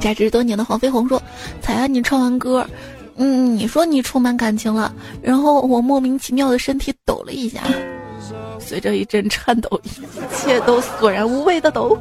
[0.00, 1.20] 价值多年的黄飞鸿说
[1.60, 2.66] ：“彩安，你唱完歌，
[3.16, 7.62] 嗯，你说你充满感情了，然后我莫名其妙的身体抖了一下，
[8.60, 9.90] 随着一阵颤抖，一
[10.36, 11.98] 切都索然无味的抖。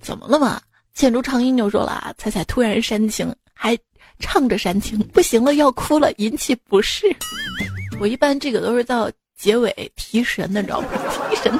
[0.00, 0.60] 怎么了嘛？
[0.94, 3.76] 浅竹长音就说了，彩彩突然煽情，还
[4.18, 7.06] 唱着煽情，不行了，要哭了，引起不适。
[8.00, 10.86] 我一般这个都是到结尾提神的，你知道吗？
[11.28, 11.52] 提神。”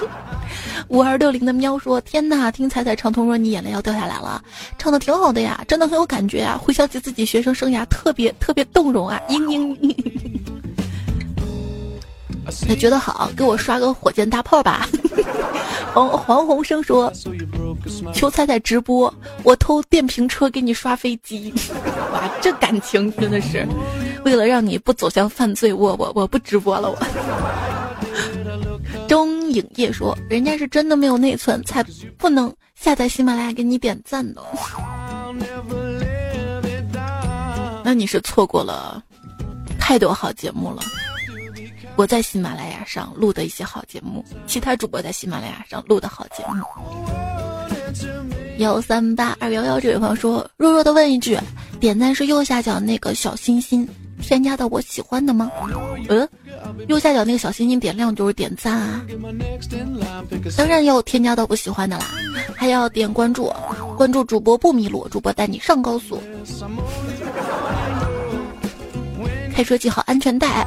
[0.88, 4.42] 五二六零的喵说：“天呐，听彩彩唱《同桌你眼泪要掉下来了，
[4.78, 6.58] 唱的挺好的呀，真的很有感觉啊。
[6.62, 9.20] 回想起自己学生生涯，特别特别动容啊！
[9.28, 10.04] 嘤嘤嘤，
[12.68, 14.88] 那觉得好，给我刷个火箭大炮吧。
[15.94, 17.12] ”黄黄宏生说
[18.14, 21.52] ：“求彩彩直播，我偷电瓶车给你刷飞机。
[22.12, 23.66] ”哇，这感情真的是，
[24.24, 26.96] 为了让你不走向犯罪，我我我不直播了，我。
[29.52, 31.84] 影业说：“人家是真的没有内存，才
[32.16, 34.42] 不能下载喜马拉雅给你点赞的。
[37.84, 39.02] 那你是错过了
[39.78, 40.82] 太多好节目了。
[41.96, 46.64] 我在喜马拉雅上录的一些好节目，其他主播在喜马拉雅上录的好节目。”
[48.58, 51.38] 幺三八二幺幺这位朋友说：“弱弱的问一句，
[51.80, 53.88] 点赞是右下角那个小心心，
[54.22, 55.50] 添加到我喜欢的吗？
[56.08, 56.26] 嗯，
[56.88, 59.04] 右下角那个小心心点亮就是点赞啊。
[60.56, 62.06] 当然要添加到不喜欢的啦，
[62.56, 63.52] 还要点关注，
[63.96, 66.22] 关注主播不迷路，主播带你上高速。
[69.52, 70.66] 开车系好安全带，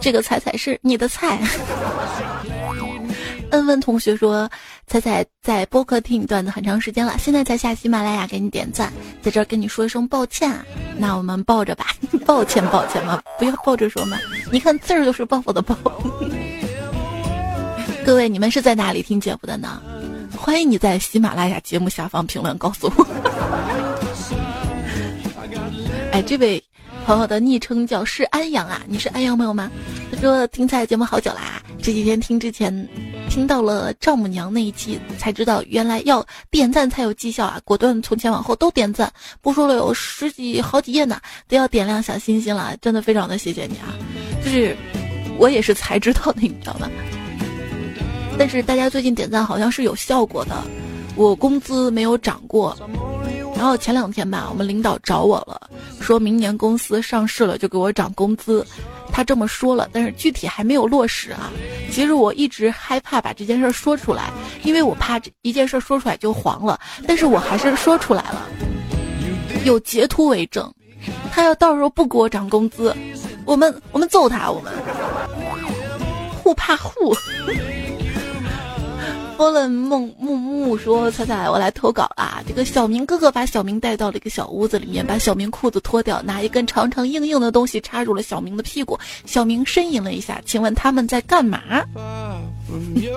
[0.00, 1.40] 这个彩彩是你的菜。
[3.50, 4.48] 恩温同学说
[4.90, 10.66] ：“彩彩在播客听你段子很长时间了，现在才下喜马拉雅给你点赞，在这儿跟你说一声抱歉啊。
[10.98, 11.94] 那我们抱着吧，
[12.26, 14.18] 抱歉抱歉嘛，不要抱着说嘛。
[14.50, 15.76] 你看字儿都是抱抱的抱。
[18.04, 19.80] 各位，你们是在哪里听节目的呢？
[20.36, 23.06] 欢迎你在喜马拉雅节目下方评论告诉我。
[26.10, 26.60] 哎，这位
[27.06, 29.70] 朋友的昵称叫是安阳啊，你是安阳朋友吗？
[30.10, 32.74] 他说听彩节目好久啦，这几天听之前。”
[33.30, 37.60] 听到了丈母娘那一期，才知道原来要点赞才有绩效啊！
[37.64, 43.94] 果断从前往后都点赞，不说了有十几好几页呢，都要点亮小心心了，真的非常的谢谢你啊！
[44.44, 44.76] 就是
[45.38, 46.90] 我也是才知道的，你知道吗？
[48.36, 50.64] 但是大家最近点赞好像是有效果的，
[51.14, 52.76] 我工资没有涨过，
[53.60, 55.68] 然后前两天吧，我们领导找我了，
[56.00, 58.66] 说明年公司上市了就给我涨工资。
[59.12, 61.52] 他这么说了，但是具体还没有落实啊。
[61.92, 64.30] 其实我一直害怕把这件事说出来，
[64.62, 66.80] 因为我怕这一件事说出来就黄了。
[67.06, 68.48] 但是我还是说出来了，
[69.66, 70.72] 有截图为证。
[71.30, 72.96] 他要到时候不给我涨工资，
[73.44, 74.72] 我们我们揍他，我们
[76.42, 77.14] 互怕互。
[79.40, 82.42] 波冷梦木木说：“彩彩，我来投稿啦！
[82.46, 89.00] 这个小明哥哥把小明带到了一个小屋子里面，把小明裤子脱掉，拿一根长长硬硬的东西插入了小明的屁股。
[89.24, 90.42] 小明呻吟了一下。
[90.44, 91.58] 请问他们在干嘛？
[92.68, 93.08] 你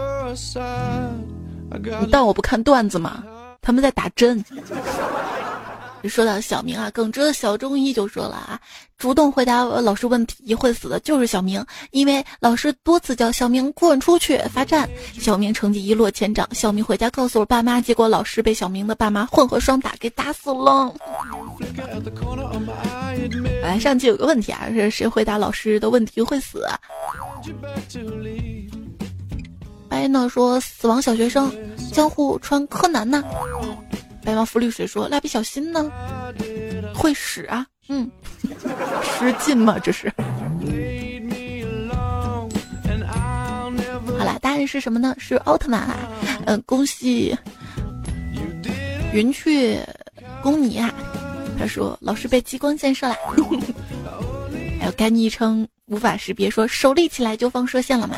[2.09, 3.21] 当我不看段子吗？
[3.61, 4.41] 他们在打针。”
[6.09, 8.59] 说到小明啊，耿直的小中医就说了啊，
[8.97, 14.89] 主动回答老师问题会死的就是小明，因为老师多次叫小明滚出去罚站，
[15.19, 16.47] 小明成绩一落千丈。
[16.53, 20.93] 小明回家告诉了爸妈，结果老师被小明的爸妈混合双打给打死了。
[23.61, 26.65] 来，上期有个问题啊，是谁回答老师的问题会死？
[29.89, 31.51] 白呢说死亡小学生，
[31.91, 33.23] 江户川柯南呢？
[34.23, 35.91] 白毛浮绿水说：“蜡笔小新呢？
[36.95, 37.65] 会使啊？
[37.89, 38.09] 嗯，
[39.19, 39.77] 使劲吗？
[39.77, 40.11] 这是。
[44.17, 45.13] 好了，答案是什么呢？
[45.17, 45.97] 是奥特曼啊！
[46.45, 47.37] 嗯，恭喜
[49.13, 49.85] 云雀
[50.41, 50.93] 公你啊！
[51.59, 53.15] 他说老师被激光线射了。
[54.83, 58.17] 还有该昵称无法识别，说手立起来就放射线了吗？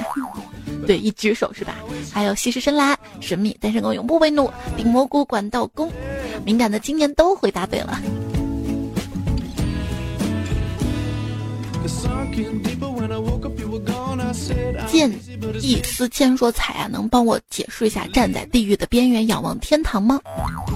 [0.88, 1.76] 对，一举手是吧？
[2.12, 5.92] 还有西施深蓝、神秘单身狗永不为奴、顶蘑菇管道工，
[6.44, 8.02] 敏感的青年都回答对了。
[14.88, 15.12] 见
[15.62, 20.20] 异思迁说彩啊，能帮我解释一下“站在地狱的边缘仰望天堂”吗？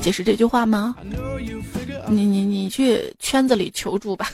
[0.03, 0.95] 解释这句话吗？
[2.07, 4.31] 你你你去圈子里求助吧。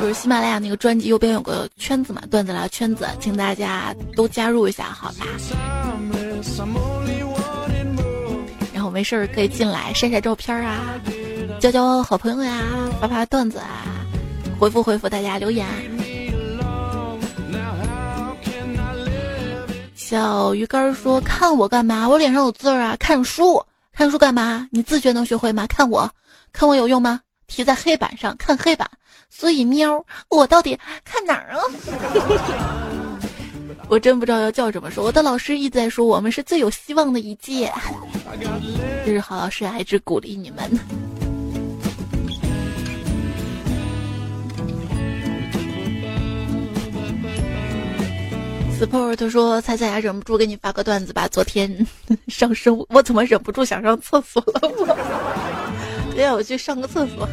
[0.00, 5.26] 就是喜马拉雅那个专辑右边有个圈子嘛，段子来圈子，请大家都加入一下，好吧？
[8.72, 11.00] 然后没事儿可以进来晒晒照片啊，
[11.58, 12.60] 交交好朋友呀，
[13.00, 14.04] 发发段子啊，
[14.58, 15.66] 回复回复大家留言。
[19.94, 22.06] 小鱼干说：“看我干嘛？
[22.08, 22.96] 我脸上有字儿啊！
[22.98, 24.68] 看书，看书干嘛？
[24.70, 25.66] 你自学能学会吗？
[25.66, 26.10] 看我，
[26.52, 27.20] 看我有用吗？
[27.46, 28.90] 题在黑板上，看黑板。”
[29.36, 31.60] 所以喵，我到底看哪儿啊？
[33.90, 35.04] 我真不知道要叫什么说。
[35.04, 37.70] 我的老师一直在说我们是最有希望的一届，
[39.04, 40.70] 就是郝老师还，一直鼓励你们。
[48.80, 51.26] support 说：“猜猜呀，忍不住给你发个段子吧。
[51.26, 51.86] 昨天
[52.28, 54.60] 上生物，我怎么忍不住想上厕所了？
[54.62, 54.86] 我，
[56.14, 57.28] 对呀，我去上个厕所。”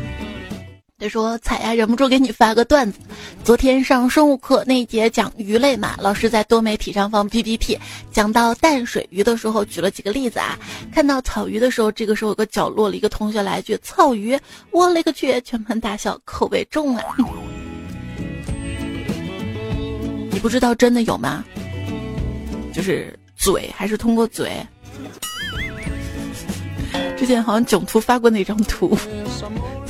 [1.02, 3.00] 他说：“彩呀，忍不住给你发个段子。
[3.44, 7.75] 昨天上生物课那节讲鱼类嘛，老师在多媒体上放 PPT，
[8.12, 10.60] 讲到淡水鱼的时候，举了几个例子啊。
[10.94, 17.04] 看到草鱼的时候，这个时候有个角落里一个同学来句‘草鱼’，我勒个去，全班大笑，口味重啊。
[20.32, 21.44] 你不知道真的有吗？
[22.71, 24.52] 就是嘴，还是通过嘴？
[27.17, 28.96] 之前好像囧图发过那张图。”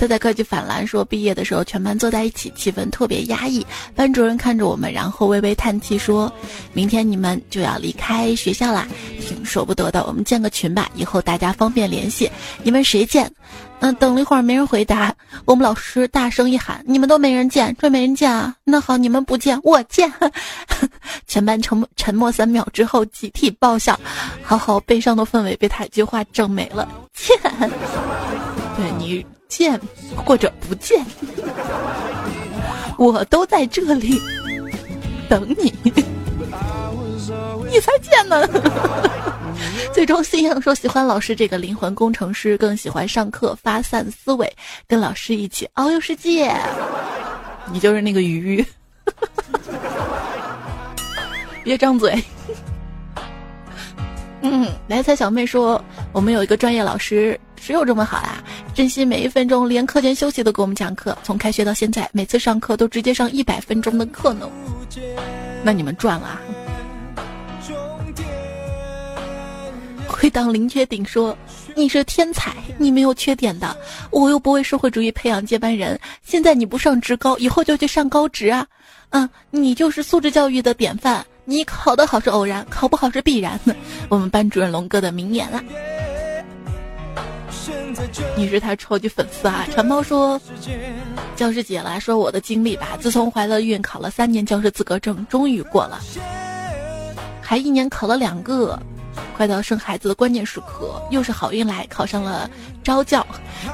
[0.01, 3.63] 他在科技反蓝说，毕业的时候全班坐在一起，气氛特别压抑。
[3.95, 6.33] 班主任看着我们，然后微微叹气说
[6.73, 8.87] ：“明天你们就要离开学校啦，
[9.19, 10.03] 挺舍不得的。
[10.07, 12.27] 我们建个群吧，以后大家方便联系。
[12.63, 13.31] 你们谁建？
[13.81, 15.13] 嗯，等了一会儿没人回答，
[15.45, 20.11] 我们老师大声一喊：“你们都没人见，这没人见啊！”那好，你们不见，我见。
[21.27, 23.99] 全班沉默沉默三秒之后，集体爆笑，
[24.41, 26.89] 好好悲伤的氛围被他一句话整没了。
[27.13, 27.37] 见，
[28.75, 29.79] 对你见
[30.15, 31.05] 或者不见，
[32.97, 34.19] 我都在这里
[35.29, 35.73] 等你，
[37.69, 38.47] 你才见呢。
[39.93, 44.51] 最终，信仰说喜欢老师这个灵魂工程师，更喜欢上课发散思维，
[44.87, 46.51] 跟老师一起遨游世界。
[47.71, 48.65] 你就是那个鱼，
[51.63, 52.23] 别张嘴。
[54.41, 58.43] 嗯，来财小妹说，我们有一个专业老师，只有这么好啦，
[58.73, 61.15] 珍惜每一分钟，连课间休息都给我们讲课。
[61.21, 64.49] 从开学到现在，每次上课都直接上一百分钟的课呢。
[65.63, 66.41] 那你们赚了。
[70.07, 71.37] 会当凌缺顶说
[71.75, 73.75] ：“你是天才，你没有缺点的。
[74.09, 75.99] 我又不为社会主义培养接班人。
[76.23, 78.65] 现在你不上职高，以后就去上高职啊！
[79.11, 81.23] 嗯，你就是素质教育的典范。
[81.45, 83.59] 你考得好是偶然，考不好是必然。
[84.09, 85.63] 我们班主任龙哥的名言了。
[88.35, 89.65] 你是他超级粉丝啊！
[89.71, 90.39] 馋猫说：
[91.35, 92.97] 教师节了，说我的经历吧。
[92.99, 95.99] 自从怀了孕，考了三年教师资格证，终于过了，
[97.41, 98.79] 还一年考了两个。”
[99.35, 102.49] 快到生孩子的关键时刻，又是好运来，考上了
[102.83, 103.25] 招教，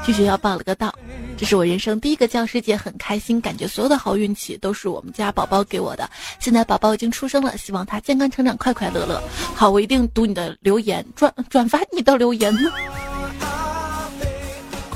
[0.04, 0.94] 去学校报了个到。
[1.38, 6.10] 这是我人生第一个教师节，很开心，感觉所有的好运气都是我们家宝宝给我的。
[6.40, 9.22] 现在宝宝已经出生了，希望他健康成长，快快乐乐。
[9.54, 12.52] 好，我一定读你的留言，转转发你的留言，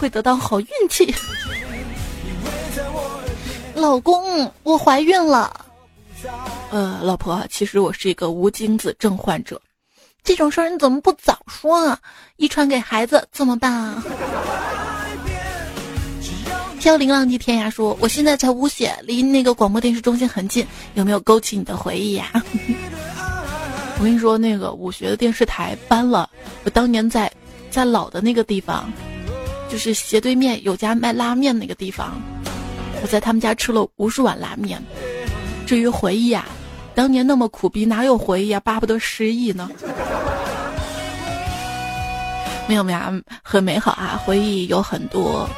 [0.02, 1.14] 会得到好运气。
[3.76, 5.68] 老公，我怀孕了。
[6.72, 9.62] 呃，老婆，其实我是一个无精子症患者。
[10.24, 11.99] 这种事儿你怎么不早说啊？
[12.38, 14.04] 遗传给孩子怎么办啊？
[16.80, 22.32] 飘零浪迹天涯说：“我现在在无锡，离那个广播电视中心很近，有没有勾起你的回忆呀？”
[23.99, 26.28] 我跟你说，那个武学的电视台搬了，
[26.64, 27.32] 我当年在
[27.70, 28.91] 在老的那个地方，
[29.72, 32.22] 就是斜对面有家卖拉面那个地方，
[33.01, 34.84] 我在他们家吃了无数碗拉面。
[35.65, 36.45] 至于回忆啊。
[36.93, 38.59] 当年那么苦逼，哪有回忆啊？
[38.59, 39.69] 巴不得失忆呢。
[42.67, 42.99] 没有没有，
[43.41, 44.22] 很美好啊！
[44.26, 45.49] 回忆有很多，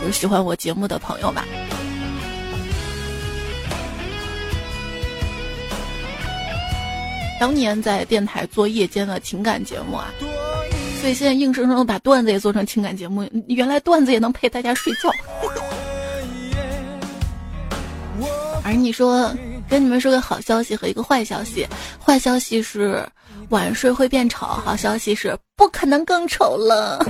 [0.00, 1.44] 就是喜欢我节目的朋友吧。
[7.38, 10.10] 当年在电台做夜间的情感节目啊，
[11.06, 13.24] 所以现在硬生生的把段子也做成情感节目。
[13.46, 15.08] 原来段子也能陪大家睡觉。
[18.64, 19.32] 而你说。
[19.68, 21.66] 跟你们说个好消息和一个坏消息，
[22.00, 23.04] 坏消息是
[23.48, 27.04] 晚睡会变丑，好消息是不可能更丑了。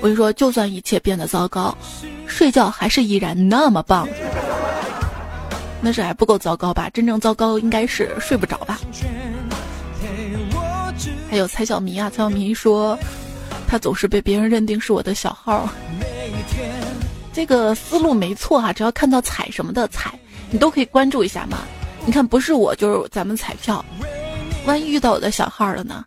[0.00, 1.76] 我跟你说，就算一切变得糟糕，
[2.26, 4.08] 睡觉还是依然那么棒。
[5.80, 6.90] 那是还不够糟糕吧？
[6.90, 8.80] 真正糟糕应该是睡不着吧？
[11.28, 12.98] 还有猜小迷啊，猜小迷说
[13.66, 15.68] 他总是被别人认定是我的小号，
[17.32, 20.18] 这个思路没错哈，只要看到彩什么的彩。
[20.48, 21.58] 你都可以关注一下嘛？
[22.04, 23.84] 你看，不是我就是咱们彩票，
[24.64, 26.04] 万一遇到我的小号了呢？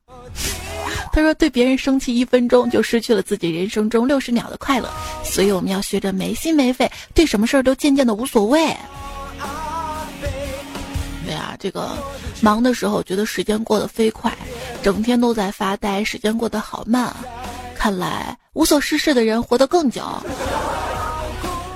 [1.11, 4.89] 他说，对别人生气一分钟，就失去了自己人生中六十秒的快乐。
[5.25, 8.73] 所以我们要学着没心没肺，对什么事儿都渐渐的无所谓。
[11.59, 11.89] 这个
[12.41, 14.35] 忙的时候觉得时间过得飞快，
[14.81, 17.17] 整天都在发呆，时间过得好慢啊。
[17.75, 20.01] 看来无所事事的人活得更久。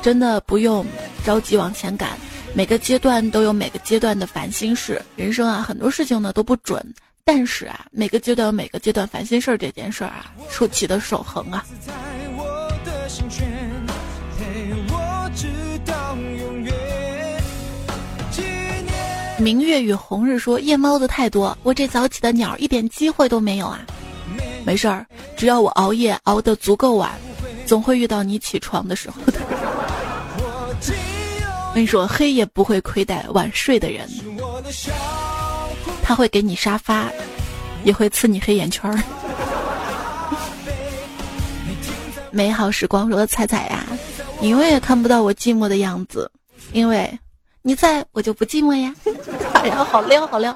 [0.02, 0.86] 真的不用
[1.26, 2.10] 着急往前赶。
[2.56, 11.66] 每个阶段都有每个阶段的烦心事，人生啊，很多事情呢都不准，但是啊，每个阶段有每个阶段烦心事儿这件事儿啊，出奇的守恒啊。
[19.44, 23.82] 明月与红日说夜猫子太多，我这早起的鸟一点机会都没有啊。
[24.64, 27.12] 没事儿，只要我熬夜熬得足够晚，
[27.66, 29.34] 总会遇到你起床的时候的。
[30.80, 34.08] 我跟你说，黑也不会亏待晚睡的人，
[36.02, 37.12] 他会给你沙发，
[37.84, 38.98] 也会刺你黑眼圈儿。
[42.32, 43.86] 美好时光说：“彩彩呀，
[44.40, 46.32] 你永远也看不到我寂寞的样子，
[46.72, 47.20] 因为
[47.64, 48.94] 你在我就不寂寞呀。
[49.56, 50.56] ”哎呀，好撩好撩！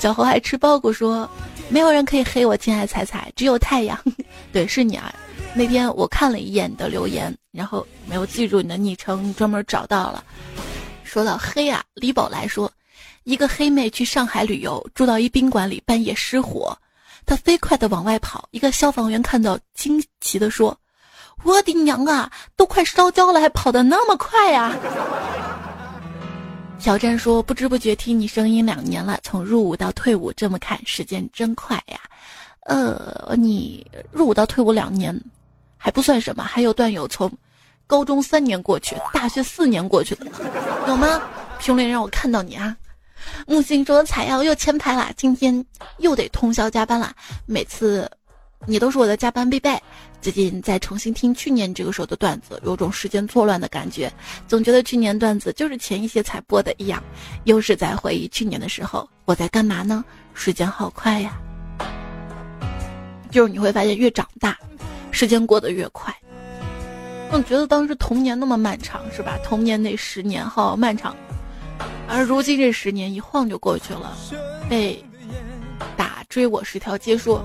[0.00, 1.30] 小猴爱吃包谷说
[1.70, 3.96] ：“没有人可以黑我，亲爱彩彩，只有太阳。
[4.52, 5.14] ”对，是你啊。
[5.54, 10.24] 那天我看了一眼你的留言，然后没有记住你的昵称，专门找到了。
[11.04, 12.72] 说到黑啊，李宝来说，
[13.24, 16.74] 一个黑妹去上海旅游，住到一宾馆里，半夜失火，
[17.26, 18.48] 她飞快的往外跑。
[18.50, 20.74] 一个消防员看到，惊奇的说
[21.44, 24.74] ：“我的娘啊，都快烧焦了，还跑得那么快呀！
[26.82, 32.00] 小詹说：“不知不觉听你声音两年了，从入伍到退伍，这么看时间真快呀。”
[32.66, 35.16] 呃，你入伍到退伍两年，
[35.76, 37.30] 还不算什么，还有段友从
[37.86, 40.26] 高中三年过去，大学四年过去的，
[40.88, 41.22] 有吗？
[41.60, 42.76] 评论让我看到你啊！
[43.46, 45.64] 木星说：“采药又签牌了，今天
[45.98, 47.14] 又得通宵加班了。
[47.46, 48.10] 每次
[48.66, 49.78] 你都是我的加班必备。
[50.20, 54.12] 最近在重新听去年这个时候的段子，有种时间错乱的感觉，
[54.46, 57.02] 总觉得去年段子就是前一些才播的一样。
[57.44, 60.04] 又是在回忆去年的时候，我在干嘛呢？
[60.32, 61.36] 时间好快呀！
[63.30, 64.56] 就是你会发现，越长大，
[65.10, 66.14] 时间过得越快。
[67.32, 69.36] 我觉得当时童年那么漫长，是吧？
[69.42, 71.16] 童年那十年好漫长。”
[72.08, 74.16] 而如今这十年一晃就过去了，
[74.68, 75.02] 被
[75.96, 77.44] 打追我十条街说，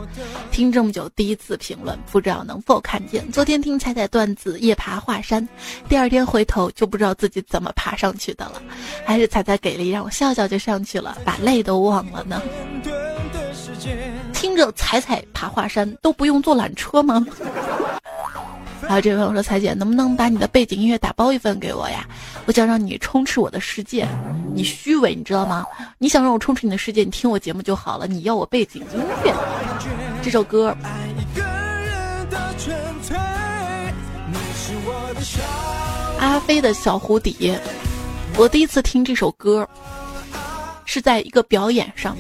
[0.52, 3.30] 听这么久第一次评论，不知道能否看见。
[3.32, 5.48] 昨天听彩彩段子夜爬华山，
[5.90, 8.62] 第二天回头就不知道自己怎么爬上去的了，
[9.06, 12.42] 还是彩彩给力，让我笑笑就上去了，把泪都忘了呢。
[14.34, 17.26] 听着彩彩爬华山都不用坐缆车吗？
[18.88, 22.08] 还有这位朋友说：“彩姐，能不能把你的背景音乐打包一份给我呀？
[22.46, 24.08] 我想让你充斥我的世界。
[24.54, 25.66] 你虚伪，你知道吗？
[25.98, 28.08] 你想让我充斥你的世界，你听我节目就好了。
[28.08, 29.34] 你要我背景音乐？
[30.24, 30.74] 这首歌，
[36.20, 37.60] 阿飞的小蝴蝶。
[38.38, 39.68] 我第一次听这首歌，
[40.86, 42.16] 是在一个表演上，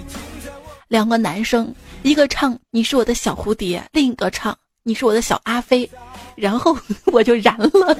[0.89, 5.89] 两个男生，一个唱你是我的小蝴蝶，另一个唱你是我的小阿飞。”
[6.37, 6.77] 然后
[7.11, 7.97] 我就燃了。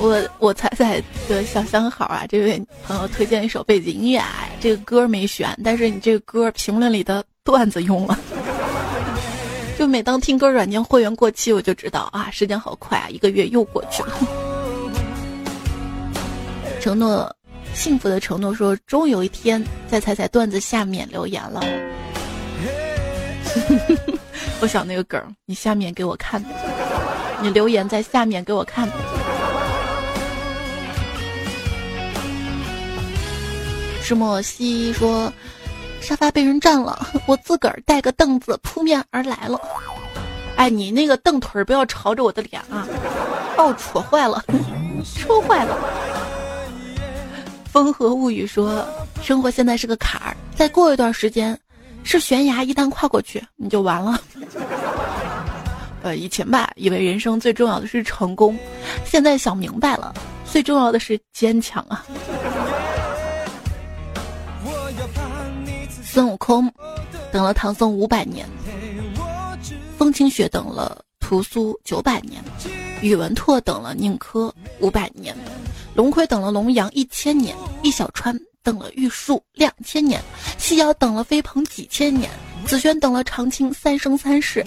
[0.00, 4.22] 我我彩彩的小相好啊，这位朋友推荐一首背景音乐，
[4.60, 8.16] 这个歌没选，但是你这个歌评论里的段子用了。
[9.76, 14.12] 就每当听歌软件会员过期，我就知道啊，时间好快啊，一个月又过去了。
[16.80, 17.28] 承诺。
[17.74, 21.60] 幸福的承诺说：“终有一天在彩彩段子下面留言了。
[24.60, 26.44] ”我想那个梗，你下面给我看，
[27.40, 28.88] 你留言在下面给我看。
[34.02, 35.32] 石墨烯说
[36.00, 39.60] ：“沙发被人占了，我自个儿带个凳子扑面而来了。”
[40.56, 42.84] 哎，你那个凳腿不要朝着我的脸啊，
[43.56, 44.42] 把我戳坏了，
[45.16, 45.78] 戳坏了。
[47.70, 48.86] 风和物语说
[49.22, 51.58] ：“生活现在是个坎儿，再过一段时间，
[52.02, 54.20] 是悬崖，一旦跨过去，你就完了。
[56.02, 58.58] 呃，以前吧，以为人生最重要的是成功，
[59.04, 60.14] 现在想明白了，
[60.50, 62.06] 最重要的是坚强啊。”
[66.02, 66.72] 孙悟空
[67.30, 68.48] 等了唐僧五百年，
[69.98, 72.42] 风清雪等了屠苏九百年，
[73.00, 75.36] 宇文拓等了宁珂五百年。
[75.94, 80.22] 龙葵等了龙阳一千年，易小川等了玉树两千年，
[80.56, 82.30] 西瑶等了飞鹏几千年，
[82.66, 84.64] 紫萱等了长青三生三世，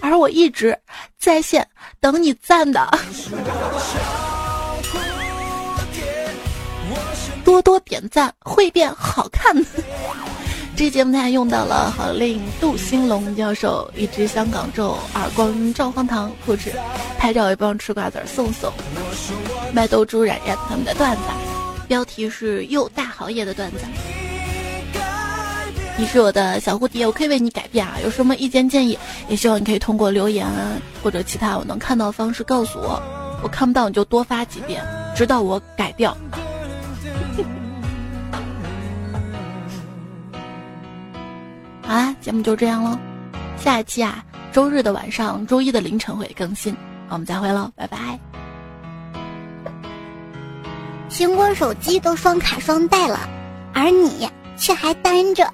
[0.00, 0.78] 而我一直
[1.18, 1.66] 在线
[1.98, 2.88] 等你赞的。
[7.44, 9.64] 多多点赞会变好看的。
[10.78, 16.72] 这节目他用到了好令杜兴龙教授一只香港咒耳光照荒唐复制，
[17.18, 18.72] 拍照也不用吃瓜子送送。
[19.72, 21.22] 麦兜猪冉冉他们的段子，
[21.88, 23.78] 标题是又大豪爷的段子。
[25.96, 27.96] 你是我的小蝴蝶，我可以为你改变啊！
[28.04, 28.96] 有什么意见建议，
[29.28, 30.46] 也希望你可以通过留言
[31.02, 33.02] 或者其他我能看到的方式告诉我。
[33.42, 34.80] 我看不到你就多发几遍，
[35.16, 36.16] 直到我改掉。
[41.88, 42.98] 好啦，节目就这样喽。
[43.56, 44.22] 下一期啊，
[44.52, 46.76] 周日的晚上，周一的凌晨会更新。
[47.08, 48.20] 我们再会喽，拜拜。
[51.08, 53.26] 苹果手机都双卡双待了，
[53.72, 54.28] 而你
[54.58, 55.50] 却还单着。